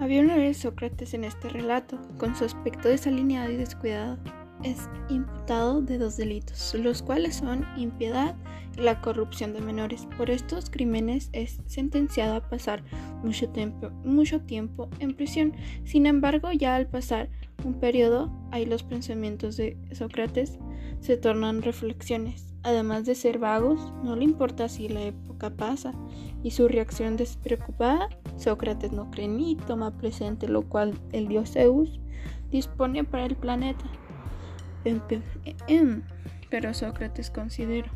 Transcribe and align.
Había 0.00 0.22
una 0.22 0.36
vez 0.36 0.56
Sócrates 0.56 1.12
en 1.12 1.24
este 1.24 1.50
relato, 1.50 2.00
con 2.16 2.34
su 2.34 2.46
aspecto 2.46 2.88
desalineado 2.88 3.50
y 3.52 3.56
descuidado. 3.56 4.18
Es 4.64 4.88
imputado 5.10 5.82
de 5.82 5.98
dos 5.98 6.16
delitos, 6.16 6.74
los 6.74 7.02
cuales 7.02 7.36
son 7.36 7.66
impiedad 7.76 8.34
y 8.78 8.80
la 8.80 9.02
corrupción 9.02 9.52
de 9.52 9.60
menores. 9.60 10.08
Por 10.16 10.30
estos 10.30 10.70
crímenes 10.70 11.28
es 11.34 11.60
sentenciado 11.66 12.36
a 12.36 12.48
pasar 12.48 12.82
mucho 13.22 13.50
tiempo, 13.50 13.90
mucho 14.02 14.40
tiempo 14.40 14.88
en 15.00 15.14
prisión. 15.14 15.52
Sin 15.84 16.06
embargo, 16.06 16.50
ya 16.50 16.76
al 16.76 16.86
pasar 16.86 17.28
un 17.64 17.74
periodo, 17.74 18.30
ahí 18.50 18.66
los 18.66 18.82
pensamientos 18.82 19.56
de 19.56 19.76
Sócrates 19.92 20.58
se 21.00 21.16
tornan 21.16 21.62
reflexiones. 21.62 22.54
Además 22.62 23.06
de 23.06 23.14
ser 23.14 23.38
vagos, 23.38 23.92
no 24.04 24.16
le 24.16 24.24
importa 24.24 24.68
si 24.68 24.88
la 24.88 25.02
época 25.02 25.50
pasa, 25.50 25.92
y 26.42 26.50
su 26.50 26.68
reacción 26.68 27.16
despreocupada, 27.16 28.08
Sócrates 28.36 28.92
no 28.92 29.10
cree 29.10 29.28
ni 29.28 29.56
toma 29.56 29.96
presente 29.96 30.48
lo 30.48 30.62
cual 30.62 30.94
el 31.12 31.28
dios 31.28 31.52
Zeus 31.52 32.00
dispone 32.50 33.04
para 33.04 33.26
el 33.26 33.36
planeta. 33.36 33.84
Pero 36.50 36.74
Sócrates 36.74 37.30
considera 37.30 37.90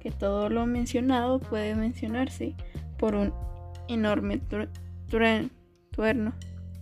que 0.00 0.10
todo 0.10 0.48
lo 0.48 0.66
mencionado 0.66 1.40
puede 1.40 1.74
mencionarse 1.74 2.54
por 2.98 3.14
un 3.14 3.32
enorme 3.88 4.40
trueno, 5.08 5.50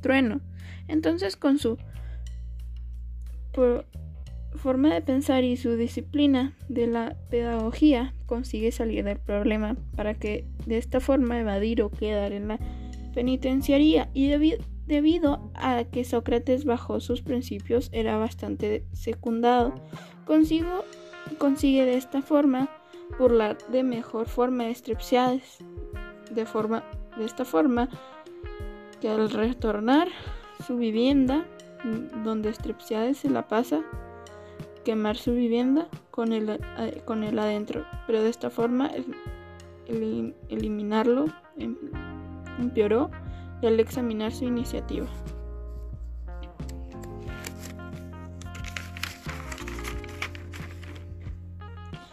trueno. 0.01 0.41
Entonces 0.89 1.37
con 1.37 1.59
su 1.59 1.79
forma 4.55 4.93
de 4.93 5.01
pensar 5.01 5.45
y 5.45 5.57
su 5.57 5.77
disciplina 5.77 6.57
de 6.69 6.87
la 6.87 7.17
pedagogía 7.31 8.15
consigue 8.27 8.73
salir 8.73 9.05
del 9.05 9.19
problema 9.19 9.77
para 9.97 10.15
que 10.15 10.47
de 10.67 10.79
esta 10.79 11.01
forma 11.01 11.39
evadir 11.39 11.83
o 11.83 11.91
quedar 11.91 12.33
en 12.33 12.49
la 12.49 12.59
penitenciaría. 13.15 14.11
Y 14.15 14.29
debido 14.87 15.51
a 15.55 15.85
que 15.85 16.05
Sócrates 16.05 16.65
bajo 16.65 17.01
sus 17.01 17.23
principios 17.23 17.91
era 17.93 18.17
bastante 18.17 18.85
secundado 18.93 19.75
consigo, 20.25 20.85
consigue 21.39 21.85
de 21.85 21.97
esta 21.97 22.23
forma 22.23 22.69
burlar 23.19 23.59
de 23.71 23.83
mejor 23.83 24.29
forma 24.29 24.67
a 24.67 24.75
Strepsiades 24.75 25.59
de 26.31 26.47
forma 26.47 26.83
de 27.17 27.25
esta 27.25 27.45
forma 27.45 27.89
que 29.01 29.09
al 29.09 29.31
retornar 29.31 30.09
su 30.67 30.77
vivienda 30.77 31.45
donde 32.25 32.53
Strepsiades 32.53 33.19
se 33.19 33.31
la 33.31 33.47
pasa 33.47 33.83
quemar 34.85 35.17
su 35.17 35.33
vivienda 35.33 35.89
con 36.11 36.33
él, 36.33 36.61
eh, 36.79 37.03
con 37.05 37.25
el 37.25 37.39
adentro, 37.39 37.85
pero 38.07 38.23
de 38.23 38.31
esta 38.31 38.51
forma 38.51 38.91
el, 39.89 40.35
eliminarlo 40.49 41.27
em, 41.57 41.77
empeoró 42.59 43.11
y 43.61 43.67
al 43.67 43.81
examinar 43.81 44.33
su 44.33 44.45
iniciativa. 44.45 45.07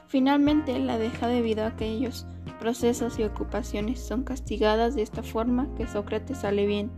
Finalmente 0.08 0.78
la 0.78 0.98
deja 0.98 1.28
debido 1.28 1.66
a 1.66 1.76
que 1.78 1.86
ellos 1.86 2.26
procesos 2.60 3.18
y 3.18 3.24
ocupaciones 3.24 4.00
son 4.00 4.24
castigadas 4.24 4.96
de 4.96 5.02
esta 5.02 5.24
forma 5.24 5.74
que 5.76 5.88
Sócrates 5.88 6.40
sale 6.40 6.66
bien, 6.66 6.92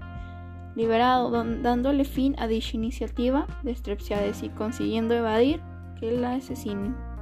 liberado, 0.76 1.32
dándole 1.62 2.06
fin 2.06 2.36
a 2.38 2.48
dicha 2.48 2.76
iniciativa 2.76 3.48
de 3.64 3.76
Strepsiades 3.76 4.44
y 4.44 4.50
consiguiendo 4.50 5.14
evadir 5.14 5.62
que 6.00 6.12
la 6.12 6.36
asesinen. 6.36 7.13